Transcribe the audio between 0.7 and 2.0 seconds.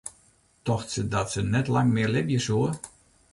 se dat se net lang